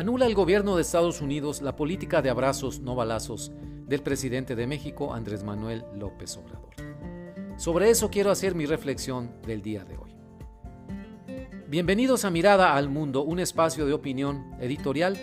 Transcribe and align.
Anula 0.00 0.24
el 0.24 0.34
gobierno 0.34 0.76
de 0.76 0.80
Estados 0.80 1.20
Unidos 1.20 1.60
la 1.60 1.76
política 1.76 2.22
de 2.22 2.30
abrazos 2.30 2.80
no 2.80 2.94
balazos 2.94 3.52
del 3.86 4.02
presidente 4.02 4.56
de 4.56 4.66
México, 4.66 5.12
Andrés 5.12 5.44
Manuel 5.44 5.84
López 5.94 6.38
Obrador. 6.38 6.70
Sobre 7.58 7.90
eso 7.90 8.08
quiero 8.08 8.30
hacer 8.30 8.54
mi 8.54 8.64
reflexión 8.64 9.30
del 9.46 9.60
día 9.60 9.84
de 9.84 9.98
hoy. 9.98 10.16
Bienvenidos 11.68 12.24
a 12.24 12.30
Mirada 12.30 12.76
al 12.76 12.88
Mundo, 12.88 13.24
un 13.24 13.40
espacio 13.40 13.84
de 13.84 13.92
opinión 13.92 14.56
editorial 14.58 15.18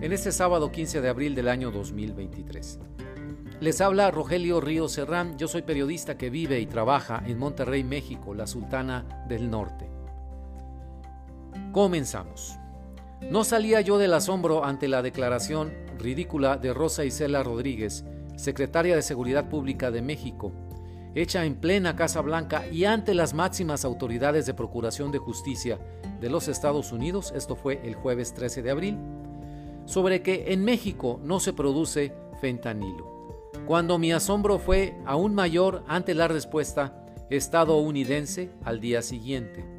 en 0.00 0.12
este 0.12 0.32
sábado 0.32 0.72
15 0.72 1.00
de 1.00 1.08
abril 1.08 1.36
del 1.36 1.46
año 1.46 1.70
2023. 1.70 2.80
Les 3.60 3.80
habla 3.80 4.10
Rogelio 4.10 4.60
Río 4.60 4.88
Serrán, 4.88 5.38
yo 5.38 5.46
soy 5.46 5.62
periodista 5.62 6.18
que 6.18 6.28
vive 6.28 6.58
y 6.58 6.66
trabaja 6.66 7.22
en 7.24 7.38
Monterrey, 7.38 7.84
México, 7.84 8.34
la 8.34 8.48
Sultana 8.48 9.24
del 9.28 9.48
Norte. 9.48 9.88
Comenzamos. 11.70 12.58
No 13.20 13.44
salía 13.44 13.80
yo 13.80 13.98
del 13.98 14.14
asombro 14.14 14.64
ante 14.64 14.88
la 14.88 15.02
declaración 15.02 15.72
ridícula 15.98 16.56
de 16.56 16.72
Rosa 16.72 17.04
Isela 17.04 17.42
Rodríguez, 17.42 18.04
secretaria 18.36 18.94
de 18.94 19.02
Seguridad 19.02 19.48
Pública 19.48 19.90
de 19.90 20.02
México, 20.02 20.52
hecha 21.14 21.44
en 21.44 21.56
plena 21.56 21.96
Casa 21.96 22.20
Blanca 22.20 22.66
y 22.68 22.84
ante 22.84 23.14
las 23.14 23.34
máximas 23.34 23.84
autoridades 23.84 24.46
de 24.46 24.54
Procuración 24.54 25.10
de 25.10 25.18
Justicia 25.18 25.78
de 26.20 26.30
los 26.30 26.48
Estados 26.48 26.92
Unidos, 26.92 27.32
esto 27.34 27.56
fue 27.56 27.80
el 27.84 27.94
jueves 27.94 28.34
13 28.34 28.62
de 28.62 28.70
abril, 28.70 28.98
sobre 29.84 30.22
que 30.22 30.52
en 30.52 30.64
México 30.64 31.20
no 31.22 31.40
se 31.40 31.52
produce 31.52 32.14
fentanilo 32.40 33.18
cuando 33.68 33.98
mi 33.98 34.12
asombro 34.12 34.58
fue 34.58 34.96
aún 35.04 35.34
mayor 35.34 35.84
ante 35.88 36.14
la 36.14 36.26
respuesta 36.26 37.04
estadounidense 37.28 38.50
al 38.64 38.80
día 38.80 39.02
siguiente. 39.02 39.77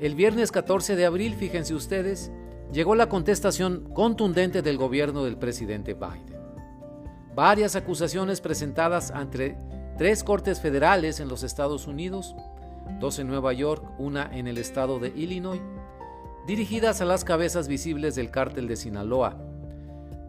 El 0.00 0.14
viernes 0.14 0.50
14 0.52 0.96
de 0.96 1.06
abril, 1.06 1.34
fíjense 1.34 1.74
ustedes, 1.74 2.30
llegó 2.72 2.94
la 2.94 3.08
contestación 3.08 3.88
contundente 3.94 4.62
del 4.62 4.76
gobierno 4.76 5.24
del 5.24 5.36
presidente 5.36 5.94
Biden. 5.94 6.34
Varias 7.34 7.76
acusaciones 7.76 8.40
presentadas 8.40 9.10
ante 9.10 9.56
tres 9.96 10.24
cortes 10.24 10.60
federales 10.60 11.20
en 11.20 11.28
los 11.28 11.42
Estados 11.42 11.86
Unidos, 11.86 12.34
dos 13.00 13.18
en 13.18 13.28
Nueva 13.28 13.52
York, 13.52 13.84
una 13.98 14.28
en 14.36 14.46
el 14.46 14.58
estado 14.58 14.98
de 14.98 15.08
Illinois, 15.16 15.60
dirigidas 16.46 17.00
a 17.00 17.04
las 17.04 17.24
cabezas 17.24 17.68
visibles 17.68 18.14
del 18.14 18.30
cártel 18.30 18.68
de 18.68 18.76
Sinaloa, 18.76 19.38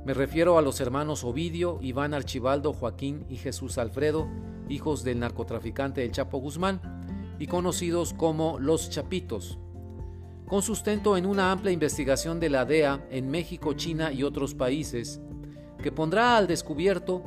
me 0.06 0.14
refiero 0.14 0.60
a 0.60 0.62
los 0.62 0.80
hermanos 0.82 1.24
Ovidio, 1.24 1.80
Iván 1.82 2.14
Archibaldo, 2.14 2.74
Joaquín 2.74 3.26
y 3.28 3.38
Jesús 3.38 3.80
Alfredo, 3.80 4.28
hijos 4.70 5.04
del 5.04 5.18
narcotraficante 5.20 6.06
El 6.06 6.12
Chapo 6.12 6.38
Guzmán, 6.38 6.80
y 7.40 7.48
conocidos 7.48 8.14
como 8.14 8.60
los 8.60 8.90
Chapitos, 8.90 9.58
con 10.48 10.62
sustento 10.62 11.18
en 11.18 11.26
una 11.26 11.52
amplia 11.52 11.72
investigación 11.72 12.40
de 12.40 12.50
la 12.50 12.66
DEA 12.66 13.06
en 13.10 13.30
México, 13.30 13.74
China 13.74 14.12
y 14.12 14.24
otros 14.24 14.54
países, 14.54 15.20
que 15.82 15.92
pondrá 15.92 16.38
al 16.38 16.48
descubierto 16.48 17.24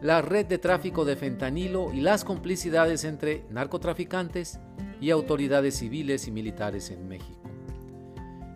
la 0.00 0.20
red 0.20 0.46
de 0.46 0.58
tráfico 0.58 1.04
de 1.04 1.16
fentanilo 1.16 1.92
y 1.92 2.00
las 2.00 2.24
complicidades 2.24 3.04
entre 3.04 3.44
narcotraficantes 3.50 4.60
y 5.00 5.10
autoridades 5.10 5.76
civiles 5.76 6.26
y 6.28 6.32
militares 6.32 6.90
en 6.90 7.08
México. 7.08 7.40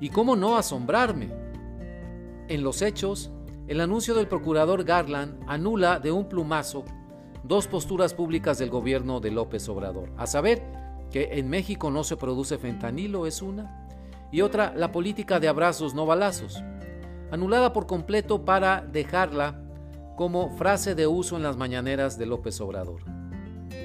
Y 0.00 0.10
cómo 0.10 0.36
no 0.36 0.56
asombrarme, 0.56 1.30
en 2.48 2.62
los 2.62 2.82
hechos, 2.82 3.30
el 3.68 3.80
anuncio 3.80 4.14
del 4.14 4.26
procurador 4.26 4.82
Garland 4.84 5.40
anula 5.46 6.00
de 6.00 6.10
un 6.10 6.28
plumazo 6.28 6.84
dos 7.44 7.66
posturas 7.66 8.14
públicas 8.14 8.58
del 8.58 8.70
gobierno 8.70 9.20
de 9.20 9.30
López 9.30 9.68
Obrador, 9.68 10.12
a 10.16 10.26
saber, 10.26 10.62
que 11.10 11.38
en 11.38 11.48
México 11.48 11.90
no 11.90 12.04
se 12.04 12.16
produce 12.16 12.58
fentanilo 12.58 13.26
es 13.26 13.42
una, 13.42 13.86
y 14.32 14.42
otra, 14.42 14.72
la 14.76 14.92
política 14.92 15.40
de 15.40 15.48
abrazos 15.48 15.94
no 15.94 16.06
balazos, 16.06 16.62
anulada 17.30 17.72
por 17.72 17.86
completo 17.86 18.44
para 18.44 18.80
dejarla 18.80 19.60
como 20.16 20.50
frase 20.56 20.94
de 20.94 21.06
uso 21.06 21.36
en 21.36 21.42
las 21.42 21.56
mañaneras 21.56 22.18
de 22.18 22.26
López 22.26 22.60
Obrador. 22.60 23.02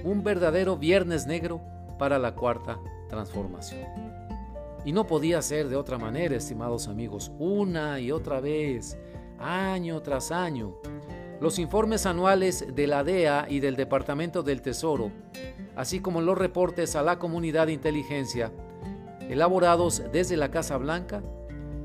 Un 0.04 0.24
verdadero 0.24 0.78
viernes 0.78 1.26
negro 1.26 1.62
para 1.98 2.20
la 2.20 2.36
cuarta 2.36 2.80
transformación. 3.10 3.88
Y 4.84 4.92
no 4.92 5.08
podía 5.08 5.42
ser 5.42 5.68
de 5.68 5.78
otra 5.78 5.98
manera, 5.98 6.36
estimados 6.36 6.88
amigos, 6.88 7.32
una 7.40 8.00
y 8.00 8.12
otra 8.12 8.40
vez 8.40 9.00
año 9.40 10.02
tras 10.02 10.32
año. 10.32 10.76
Los 11.42 11.60
informes 11.60 12.06
anuales 12.06 12.66
de 12.74 12.88
la 12.88 13.04
DEA 13.04 13.48
y 13.50 13.60
del 13.60 13.76
Departamento 13.76 14.42
del 14.42 14.62
Tesoro, 14.62 15.12
así 15.76 16.00
como 16.00 16.22
los 16.22 16.38
reportes 16.38 16.96
a 16.96 17.04
la 17.04 17.20
comunidad 17.20 17.68
de 17.68 17.74
inteligencia, 17.74 18.54
elaborados 19.30 20.02
desde 20.14 20.38
la 20.38 20.50
Casa 20.50 20.78
Blanca, 20.78 21.22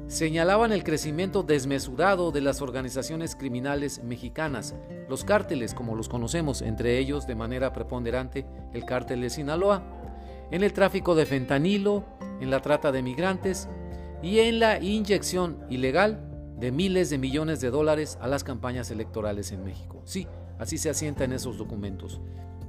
señalaban 0.06 0.71
el 0.71 0.84
crecimiento 0.84 1.43
desmesurado 1.43 2.31
de 2.31 2.41
las 2.41 2.62
organizaciones 2.62 3.34
criminales 3.34 4.03
mexicanas, 4.05 4.77
los 5.09 5.25
cárteles 5.25 5.75
como 5.75 5.97
los 5.97 6.09
conocemos, 6.09 6.62
entre 6.62 6.99
ellos 6.99 7.27
de 7.27 7.34
manera 7.34 7.72
preponderante 7.72 8.47
el 8.72 8.84
cártel 8.84 9.21
de 9.21 9.31
Sinaloa, 9.31 9.83
en 10.53 10.62
el 10.62 10.72
tráfico 10.72 11.16
de 11.16 11.27
fentanilo, 11.27 12.05
en 12.41 12.50
la 12.50 12.60
trata 12.60 12.93
de 12.93 13.03
migrantes 13.03 13.69
y 14.22 14.39
en 14.41 14.60
la 14.60 14.81
inyección 14.81 15.65
ilegal 15.71 16.29
de 16.60 16.71
miles 16.71 17.09
de 17.09 17.16
millones 17.16 17.62
de 17.62 17.71
dólares 17.71 18.19
a 18.21 18.28
las 18.28 18.44
campañas 18.44 18.91
electorales 18.91 19.50
en 19.50 19.65
México. 19.65 20.03
Sí, 20.04 20.26
así 20.59 20.76
se 20.76 20.91
asienta 20.91 21.25
en 21.25 21.32
esos 21.32 21.56
documentos. 21.56 22.21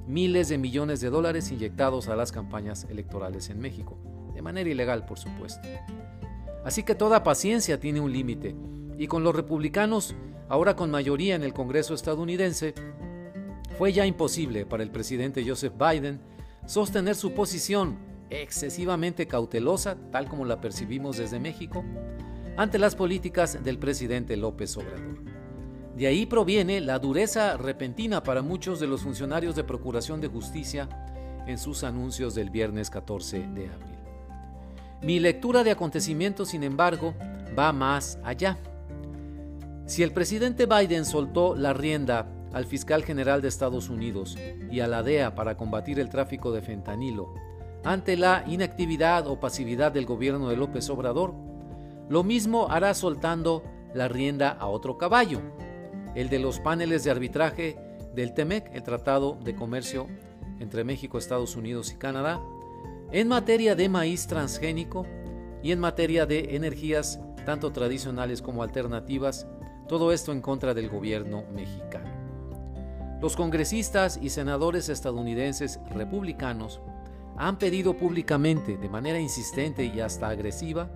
Miles 0.06 0.48
de 0.48 0.56
millones 0.56 1.00
de 1.02 1.10
dólares 1.10 1.52
inyectados 1.52 2.08
a 2.08 2.16
las 2.16 2.32
campañas 2.32 2.86
electorales 2.88 3.50
en 3.50 3.60
México, 3.60 3.98
de 4.34 4.40
manera 4.40 4.70
ilegal, 4.70 5.04
por 5.04 5.18
supuesto. 5.18 5.68
Así 6.64 6.84
que 6.84 6.94
toda 6.94 7.22
paciencia 7.22 7.78
tiene 7.78 8.00
un 8.00 8.12
límite, 8.12 8.56
y 8.96 9.08
con 9.08 9.24
los 9.24 9.36
republicanos, 9.36 10.14
ahora 10.48 10.74
con 10.74 10.90
mayoría 10.90 11.34
en 11.34 11.42
el 11.42 11.52
Congreso 11.52 11.92
estadounidense, 11.92 12.74
fue 13.76 13.92
ya 13.92 14.06
imposible 14.06 14.64
para 14.64 14.82
el 14.82 14.90
presidente 14.90 15.44
Joseph 15.46 15.74
Biden 15.78 16.20
sostener 16.66 17.14
su 17.14 17.32
posición 17.32 17.98
excesivamente 18.30 19.26
cautelosa, 19.26 19.96
tal 20.10 20.28
como 20.28 20.46
la 20.46 20.62
percibimos 20.62 21.18
desde 21.18 21.38
México, 21.38 21.84
ante 22.56 22.78
las 22.78 22.94
políticas 22.94 23.62
del 23.62 23.78
presidente 23.78 24.36
López 24.36 24.76
Obrador. 24.76 25.22
De 25.96 26.06
ahí 26.06 26.26
proviene 26.26 26.80
la 26.80 26.98
dureza 26.98 27.56
repentina 27.56 28.22
para 28.22 28.42
muchos 28.42 28.80
de 28.80 28.86
los 28.86 29.02
funcionarios 29.02 29.56
de 29.56 29.64
Procuración 29.64 30.20
de 30.20 30.28
Justicia 30.28 30.88
en 31.46 31.58
sus 31.58 31.84
anuncios 31.84 32.34
del 32.34 32.50
viernes 32.50 32.88
14 32.90 33.38
de 33.54 33.68
abril. 33.68 33.98
Mi 35.02 35.18
lectura 35.18 35.64
de 35.64 35.70
acontecimientos, 35.72 36.50
sin 36.50 36.62
embargo, 36.62 37.14
va 37.58 37.72
más 37.72 38.18
allá. 38.24 38.58
Si 39.86 40.02
el 40.02 40.12
presidente 40.12 40.66
Biden 40.66 41.04
soltó 41.04 41.54
la 41.56 41.72
rienda 41.72 42.28
al 42.52 42.66
fiscal 42.66 43.04
general 43.04 43.42
de 43.42 43.48
Estados 43.48 43.88
Unidos 43.88 44.38
y 44.70 44.80
a 44.80 44.86
la 44.86 45.02
DEA 45.02 45.34
para 45.34 45.56
combatir 45.56 45.98
el 45.98 46.08
tráfico 46.08 46.52
de 46.52 46.62
fentanilo 46.62 47.34
ante 47.84 48.16
la 48.16 48.44
inactividad 48.46 49.26
o 49.26 49.40
pasividad 49.40 49.90
del 49.90 50.06
gobierno 50.06 50.48
de 50.48 50.56
López 50.56 50.88
Obrador, 50.88 51.34
lo 52.12 52.22
mismo 52.24 52.70
hará 52.70 52.92
soltando 52.92 53.62
la 53.94 54.06
rienda 54.06 54.50
a 54.50 54.66
otro 54.66 54.98
caballo, 54.98 55.40
el 56.14 56.28
de 56.28 56.40
los 56.40 56.60
paneles 56.60 57.04
de 57.04 57.10
arbitraje 57.10 57.78
del 58.14 58.34
TEMEC, 58.34 58.70
el 58.74 58.82
Tratado 58.82 59.38
de 59.42 59.54
Comercio 59.54 60.08
entre 60.60 60.84
México, 60.84 61.16
Estados 61.16 61.56
Unidos 61.56 61.90
y 61.90 61.96
Canadá, 61.96 62.38
en 63.12 63.28
materia 63.28 63.74
de 63.76 63.88
maíz 63.88 64.26
transgénico 64.26 65.06
y 65.62 65.72
en 65.72 65.80
materia 65.80 66.26
de 66.26 66.54
energías 66.54 67.18
tanto 67.46 67.72
tradicionales 67.72 68.42
como 68.42 68.62
alternativas, 68.62 69.46
todo 69.88 70.12
esto 70.12 70.32
en 70.32 70.42
contra 70.42 70.74
del 70.74 70.90
gobierno 70.90 71.44
mexicano. 71.54 72.10
Los 73.22 73.36
congresistas 73.36 74.18
y 74.20 74.28
senadores 74.28 74.90
estadounidenses 74.90 75.80
republicanos 75.88 76.82
han 77.38 77.56
pedido 77.56 77.96
públicamente, 77.96 78.76
de 78.76 78.88
manera 78.90 79.18
insistente 79.18 79.86
y 79.86 80.00
hasta 80.00 80.28
agresiva, 80.28 80.90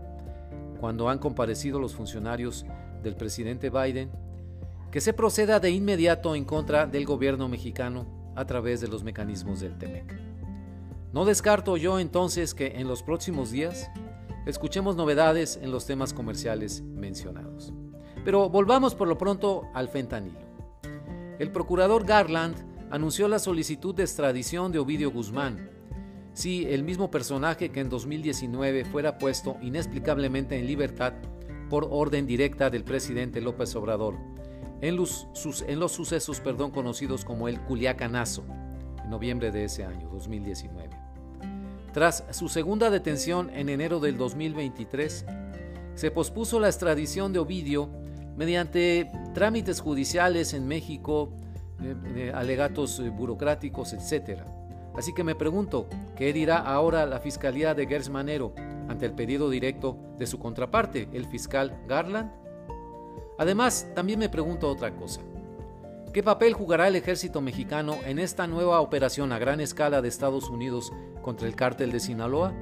cuando 0.77 1.09
han 1.09 1.19
comparecido 1.19 1.79
los 1.79 1.95
funcionarios 1.95 2.67
del 3.03 3.17
presidente 3.17 3.71
Biden, 3.71 4.11
que 4.91 5.01
se 5.01 5.13
proceda 5.13 5.61
de 5.61 5.71
inmediato 5.71 6.35
en 6.35 6.45
contra 6.45 6.87
del 6.87 7.05
gobierno 7.05 7.49
mexicano 7.49 8.33
a 8.35 8.45
través 8.47 8.81
de 8.81 8.89
los 8.89 9.05
mecanismos 9.05 9.61
del 9.61 9.77
TEMEC. 9.79 10.15
No 11.13 11.25
descarto 11.25 11.77
yo 11.77 11.99
entonces 11.99 12.55
que 12.55 12.79
en 12.79 12.89
los 12.89 13.03
próximos 13.03 13.51
días 13.51 13.91
escuchemos 14.47 14.97
novedades 14.97 15.59
en 15.61 15.71
los 15.71 15.87
temas 15.87 16.13
comerciales 16.13 16.83
mencionados. 16.83 17.73
Pero 18.25 18.49
volvamos 18.49 18.95
por 18.95 19.09
lo 19.09 19.19
pronto 19.19 19.65
al 19.75 19.89
fentanilo. 19.89 20.41
El 21.39 21.51
procurador 21.53 22.05
Garland 22.05 22.57
anunció 22.91 23.29
la 23.29 23.39
solicitud 23.39 23.95
de 23.95 24.03
extradición 24.03 24.73
de 24.73 24.79
Ovidio 24.79 25.11
Guzmán, 25.11 25.71
si 26.37 26.67
el 26.67 26.83
mismo 26.85 27.11
personaje 27.11 27.71
que 27.71 27.81
en 27.81 27.89
2019 27.89 28.85
fuera 28.85 29.17
puesto 29.17 29.57
inexplicablemente 29.63 30.59
en 30.59 30.67
libertad 30.67 31.15
por 31.71 31.89
orden 31.91 32.27
directa 32.27 32.69
del 32.69 32.85
presidente 32.85 33.41
López 33.41 33.75
Obrador, 33.75 34.17
en 34.83 34.97
los, 34.97 35.27
sucesos 35.89 36.41
perdón, 36.41 36.73
conocidos 36.73 37.25
como 37.25 37.49
el 37.49 37.59
Culiacanazo, 37.63 38.45
en 39.03 39.09
noviembre 39.09 39.51
de 39.51 39.65
ese 39.65 39.87
año, 39.87 40.11
2019. 40.11 40.91
Tras 41.95 42.25
su 42.33 42.51
segunda 42.51 42.91
detención 42.91 43.49
en 43.55 43.71
enero 43.71 43.99
del 43.99 44.19
2023, 44.19 45.25
se 45.95 46.11
pospuso 46.11 46.61
la 46.61 46.69
extradición 46.69 47.33
de 47.33 47.39
Ovidio 47.39 47.89
mediante 48.37 49.11
trámites 49.33 49.81
judiciales 49.81 50.53
en 50.53 50.69
México, 50.69 51.33
eh, 51.81 52.31
alegatos 52.35 53.01
eh, 53.01 53.09
burocráticos, 53.09 53.95
etc. 53.95 54.43
Así 54.97 55.13
que 55.13 55.25
me 55.25 55.35
pregunto, 55.35 55.87
¿qué 56.17 56.33
dirá 56.33 56.59
ahora 56.59 57.05
la 57.07 57.21
Fiscalía 57.21 57.75
de 57.75 57.87
Gers 57.87 58.09
Manero 58.09 58.55
ante 58.89 59.05
el 59.05 59.13
pedido 59.13 59.51
directo 59.51 59.99
de 60.19 60.27
su 60.27 60.39
contraparte, 60.39 61.09
el 61.13 61.27
fiscal 61.27 61.83
Garland? 61.87 62.33
Además, 63.39 63.89
también 63.95 64.19
me 64.19 64.31
pregunto 64.31 64.69
otra 64.69 64.95
cosa. 64.95 65.21
¿Qué 66.15 66.23
papel 66.23 66.55
jugará 66.55 66.89
el 66.89 66.97
ejército 66.97 67.43
mexicano 67.43 67.97
en 68.07 68.19
esta 68.19 68.47
nueva 68.47 68.81
operación 68.81 69.33
a 69.33 69.39
gran 69.39 69.61
escala 69.61 70.01
de 70.01 70.09
Estados 70.09 70.49
Unidos 70.49 70.91
contra 71.21 71.47
el 71.47 71.55
cártel 71.55 71.93
de 71.93 72.01
Sinaloa? 72.01 72.55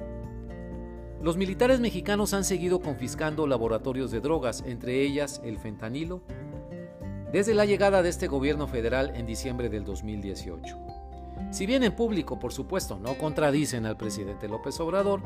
Los 1.21 1.37
militares 1.37 1.79
mexicanos 1.79 2.33
han 2.33 2.43
seguido 2.43 2.81
confiscando 2.81 3.47
laboratorios 3.47 4.11
de 4.11 4.19
drogas, 4.19 4.61
entre 4.67 5.01
ellas 5.01 5.41
el 5.45 5.57
fentanilo, 5.57 6.21
desde 7.31 7.53
la 7.53 7.65
llegada 7.65 8.03
de 8.03 8.09
este 8.09 8.27
gobierno 8.27 8.67
federal 8.67 9.13
en 9.15 9.25
diciembre 9.25 9.69
del 9.69 9.85
2018. 9.85 11.04
Si 11.51 11.65
bien 11.65 11.83
en 11.83 11.95
público, 11.95 12.39
por 12.39 12.51
supuesto, 12.51 12.99
no 12.99 13.17
contradicen 13.17 13.85
al 13.85 13.97
presidente 13.97 14.47
López 14.47 14.79
Obrador, 14.79 15.21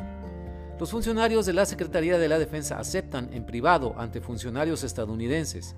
los 0.80 0.92
funcionarios 0.92 1.46
de 1.46 1.54
la 1.54 1.66
Secretaría 1.66 2.18
de 2.18 2.30
la 2.30 2.40
Defensa 2.40 2.80
aceptan 2.80 3.30
en 3.34 3.46
privado 3.46 3.96
ante 3.98 4.22
funcionarios 4.22 4.84
estadounidenses 4.84 5.76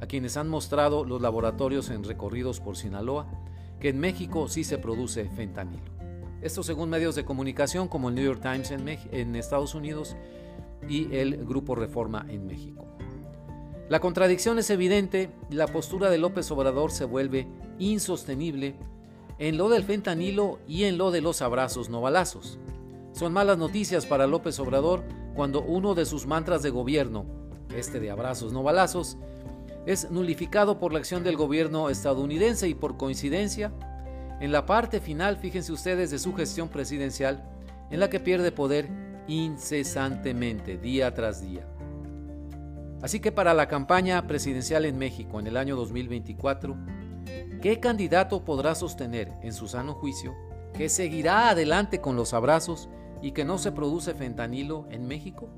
a 0.00 0.06
quienes 0.06 0.36
han 0.36 0.48
mostrado 0.48 1.04
los 1.04 1.20
laboratorios 1.20 1.90
en 1.90 2.04
recorridos 2.04 2.60
por 2.60 2.76
Sinaloa, 2.76 3.26
que 3.80 3.88
en 3.88 3.98
México 3.98 4.48
sí 4.48 4.64
se 4.64 4.78
produce 4.78 5.28
fentanilo. 5.30 5.96
Esto 6.42 6.62
según 6.62 6.90
medios 6.90 7.14
de 7.14 7.24
comunicación 7.24 7.88
como 7.88 8.08
el 8.08 8.14
New 8.14 8.24
York 8.24 8.40
Times 8.40 8.70
en, 8.70 9.36
Estados 9.36 9.74
Unidos 9.74 10.16
y 10.88 11.14
el 11.16 11.44
Grupo 11.44 11.74
Reforma 11.74 12.26
en 12.28 12.46
México. 12.46 12.86
La 13.88 14.00
contradicción 14.00 14.58
es 14.58 14.70
evidente 14.70 15.30
y 15.50 15.54
la 15.54 15.66
postura 15.66 16.10
de 16.10 16.18
López 16.18 16.50
Obrador 16.50 16.90
se 16.90 17.04
vuelve 17.04 17.48
insostenible 17.78 18.76
en 19.38 19.56
lo 19.56 19.68
del 19.68 19.84
fentanilo 19.84 20.58
y 20.66 20.84
en 20.84 20.98
lo 20.98 21.10
de 21.10 21.20
los 21.20 21.42
abrazos 21.42 21.88
no 21.88 22.00
balazos. 22.00 22.58
Son 23.12 23.32
malas 23.32 23.58
noticias 23.58 24.06
para 24.06 24.26
López 24.26 24.58
Obrador 24.58 25.04
cuando 25.34 25.62
uno 25.62 25.94
de 25.94 26.06
sus 26.06 26.26
mantras 26.26 26.62
de 26.62 26.70
gobierno, 26.70 27.26
este 27.74 28.00
de 28.00 28.10
abrazos 28.10 28.52
no 28.52 28.62
balazos, 28.62 29.18
es 29.86 30.10
nulificado 30.10 30.78
por 30.78 30.92
la 30.92 30.98
acción 30.98 31.22
del 31.22 31.36
gobierno 31.36 31.90
estadounidense 31.90 32.68
y 32.68 32.74
por 32.74 32.96
coincidencia, 32.96 33.72
en 34.40 34.52
la 34.52 34.66
parte 34.66 35.00
final, 35.00 35.38
fíjense 35.38 35.72
ustedes, 35.72 36.10
de 36.10 36.18
su 36.18 36.34
gestión 36.34 36.68
presidencial, 36.68 37.48
en 37.90 38.00
la 38.00 38.10
que 38.10 38.20
pierde 38.20 38.52
poder 38.52 38.88
incesantemente, 39.28 40.76
día 40.76 41.14
tras 41.14 41.40
día. 41.40 41.66
Así 43.00 43.20
que 43.20 43.32
para 43.32 43.54
la 43.54 43.68
campaña 43.68 44.26
presidencial 44.26 44.84
en 44.84 44.98
México 44.98 45.38
en 45.38 45.46
el 45.46 45.56
año 45.56 45.76
2024, 45.76 46.76
¿qué 47.60 47.80
candidato 47.80 48.44
podrá 48.44 48.74
sostener 48.74 49.32
en 49.42 49.52
su 49.52 49.68
sano 49.68 49.94
juicio 49.94 50.34
que 50.74 50.88
seguirá 50.88 51.48
adelante 51.48 52.00
con 52.00 52.16
los 52.16 52.34
abrazos 52.34 52.88
y 53.22 53.32
que 53.32 53.44
no 53.44 53.58
se 53.58 53.72
produce 53.72 54.14
fentanilo 54.14 54.86
en 54.90 55.06
México? 55.06 55.48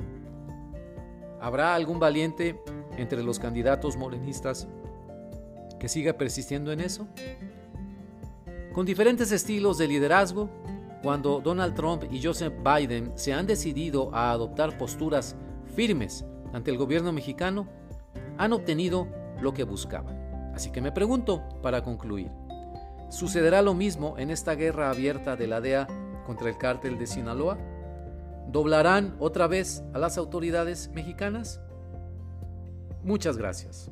¿Habrá 1.40 1.74
algún 1.74 1.98
valiente 1.98 2.60
entre 2.96 3.22
los 3.22 3.38
candidatos 3.38 3.96
morenistas 3.96 4.68
que 5.78 5.88
siga 5.88 6.14
persistiendo 6.14 6.72
en 6.72 6.80
eso? 6.80 7.06
Con 8.72 8.86
diferentes 8.86 9.32
estilos 9.32 9.78
de 9.78 9.88
liderazgo, 9.88 10.48
cuando 11.02 11.40
Donald 11.40 11.74
Trump 11.74 12.04
y 12.10 12.22
Joseph 12.22 12.54
Biden 12.64 13.12
se 13.14 13.32
han 13.32 13.46
decidido 13.46 14.14
a 14.14 14.32
adoptar 14.32 14.76
posturas 14.78 15.36
firmes 15.74 16.24
ante 16.52 16.70
el 16.70 16.78
gobierno 16.78 17.12
mexicano, 17.12 17.68
han 18.36 18.52
obtenido 18.52 19.06
lo 19.40 19.54
que 19.54 19.64
buscaban. 19.64 20.17
Así 20.58 20.70
que 20.70 20.80
me 20.80 20.90
pregunto, 20.90 21.44
para 21.62 21.84
concluir, 21.84 22.32
¿sucederá 23.10 23.62
lo 23.62 23.74
mismo 23.74 24.18
en 24.18 24.28
esta 24.28 24.56
guerra 24.56 24.90
abierta 24.90 25.36
de 25.36 25.46
la 25.46 25.60
DEA 25.60 25.86
contra 26.26 26.48
el 26.48 26.58
cártel 26.58 26.98
de 26.98 27.06
Sinaloa? 27.06 27.56
¿Doblarán 28.48 29.14
otra 29.20 29.46
vez 29.46 29.84
a 29.94 29.98
las 29.98 30.18
autoridades 30.18 30.90
mexicanas? 30.92 31.60
Muchas 33.04 33.36
gracias. 33.36 33.88